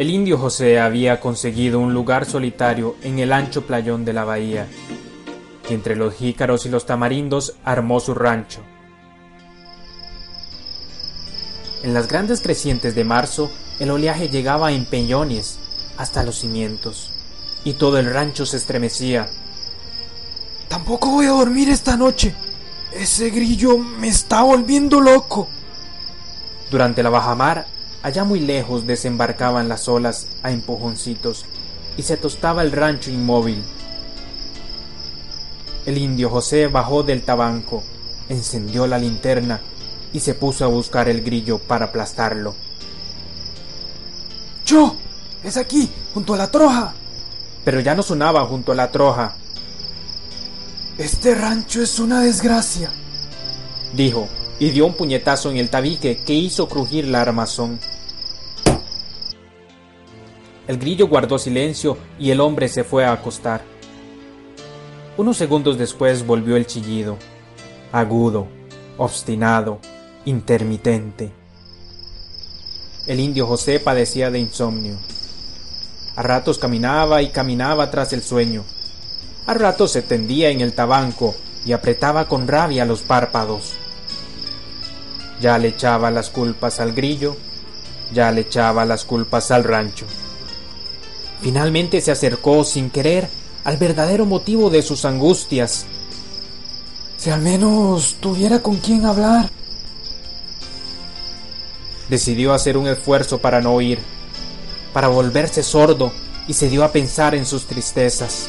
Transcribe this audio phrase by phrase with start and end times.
[0.00, 4.66] El indio José había conseguido un lugar solitario en el ancho playón de la bahía,
[5.68, 8.62] y entre los jícaros y los tamarindos armó su rancho.
[11.82, 15.58] En las grandes crecientes de marzo, el oleaje llegaba en peñones
[15.98, 17.10] hasta los cimientos,
[17.64, 19.28] y todo el rancho se estremecía.
[20.68, 22.34] Tampoco voy a dormir esta noche.
[22.90, 25.46] Ese grillo me está volviendo loco.
[26.70, 31.44] Durante la bajamar Allá muy lejos desembarcaban las olas a empujoncitos
[31.96, 33.62] y se tostaba el rancho inmóvil.
[35.84, 37.82] El indio José bajó del tabanco,
[38.28, 39.60] encendió la linterna
[40.12, 42.54] y se puso a buscar el grillo para aplastarlo.
[44.64, 44.96] ¡Yo!
[45.42, 46.94] ¡Es aquí, junto a la troja!
[47.64, 49.34] Pero ya no sonaba junto a la troja.
[50.96, 52.90] Este rancho es una desgracia,
[53.94, 54.28] dijo,
[54.60, 57.80] y dio un puñetazo en el tabique que hizo crujir la armazón.
[60.68, 63.62] El grillo guardó silencio y el hombre se fue a acostar.
[65.16, 67.16] Unos segundos después volvió el chillido,
[67.90, 68.46] agudo,
[68.98, 69.80] obstinado,
[70.26, 71.32] intermitente.
[73.06, 74.98] El indio José padecía de insomnio.
[76.16, 78.64] A ratos caminaba y caminaba tras el sueño.
[79.46, 83.79] A ratos se tendía en el tabanco y apretaba con rabia los párpados.
[85.40, 87.36] Ya le echaba las culpas al grillo,
[88.12, 90.06] ya le echaba las culpas al rancho.
[91.40, 93.28] Finalmente se acercó sin querer
[93.64, 95.86] al verdadero motivo de sus angustias.
[97.16, 99.50] Si al menos tuviera con quién hablar.
[102.08, 104.00] Decidió hacer un esfuerzo para no oír,
[104.92, 106.12] para volverse sordo
[106.48, 108.48] y se dio a pensar en sus tristezas.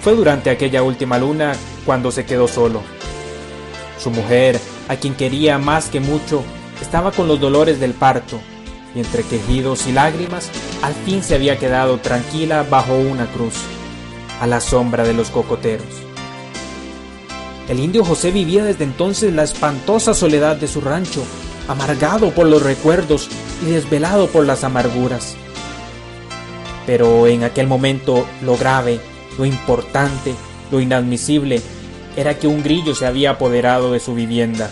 [0.00, 1.52] Fue durante aquella última luna
[1.84, 2.82] cuando se quedó solo.
[3.98, 6.42] Su mujer, a quien quería más que mucho,
[6.80, 8.40] estaba con los dolores del parto
[8.94, 10.50] y entre quejidos y lágrimas,
[10.82, 13.54] al fin se había quedado tranquila bajo una cruz,
[14.40, 15.86] a la sombra de los cocoteros.
[17.68, 21.22] El indio José vivía desde entonces la espantosa soledad de su rancho,
[21.68, 23.28] amargado por los recuerdos
[23.64, 25.36] y desvelado por las amarguras.
[26.84, 28.98] Pero en aquel momento lo grave,
[29.38, 30.34] lo importante,
[30.70, 31.60] lo inadmisible,
[32.16, 34.70] era que un grillo se había apoderado de su vivienda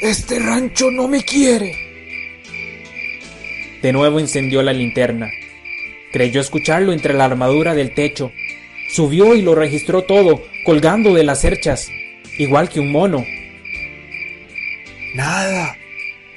[0.00, 1.74] este rancho no me quiere.
[3.82, 5.30] De nuevo encendió la linterna.
[6.12, 8.30] Creyó escucharlo entre la armadura del techo.
[8.90, 11.90] Subió y lo registró todo, colgando de las cerchas,
[12.38, 13.24] igual que un mono.
[15.14, 15.76] Nada.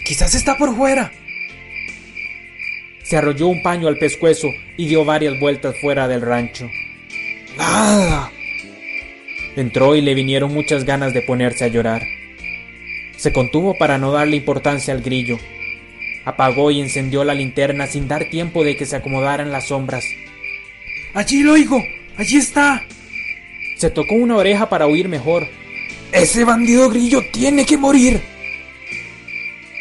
[0.06, 1.12] Quizás está por fuera.
[3.04, 6.70] Se arrolló un paño al pescuezo y dio varias vueltas fuera del rancho.
[7.60, 8.32] Nada.
[9.56, 12.04] Entró y le vinieron muchas ganas de ponerse a llorar.
[13.18, 15.38] Se contuvo para no darle importancia al grillo.
[16.24, 20.06] Apagó y encendió la linterna sin dar tiempo de que se acomodaran las sombras.
[21.14, 21.84] Allí lo oigo.
[22.18, 22.84] Allí está.
[23.76, 25.48] Se tocó una oreja para oír mejor.
[26.12, 28.22] Ese bandido grillo tiene que morir.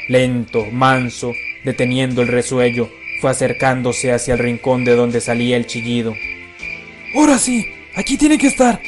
[0.09, 1.33] Lento, manso,
[1.65, 2.91] deteniendo el resuello,
[3.21, 6.15] fue acercándose hacia el rincón de donde salía el chillido.
[7.15, 8.81] Ahora sí, aquí tiene que estar,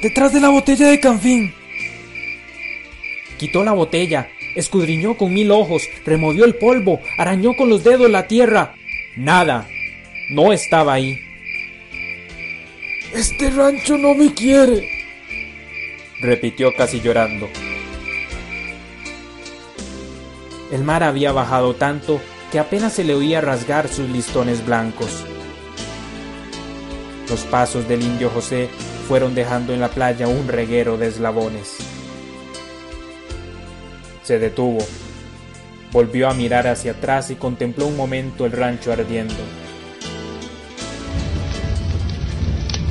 [0.00, 1.54] detrás de la botella de canfín.
[3.38, 8.26] Quitó la botella, escudriñó con mil ojos, removió el polvo, arañó con los dedos la
[8.26, 8.74] tierra.
[9.16, 9.68] Nada.
[10.30, 11.20] No estaba ahí.
[13.14, 14.90] Este rancho no me quiere.
[16.20, 17.48] repitió casi llorando.
[20.72, 22.20] El mar había bajado tanto
[22.50, 25.24] que apenas se le oía rasgar sus listones blancos.
[27.28, 28.68] Los pasos del indio José
[29.08, 31.76] fueron dejando en la playa un reguero de eslabones.
[34.22, 34.78] Se detuvo,
[35.92, 39.34] volvió a mirar hacia atrás y contempló un momento el rancho ardiendo.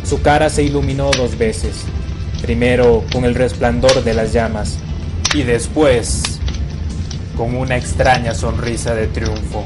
[0.04, 1.84] Su cara se iluminó dos veces,
[2.42, 4.78] primero con el resplandor de las llamas
[5.34, 6.40] y después
[7.36, 9.66] con una extraña sonrisa de triunfo.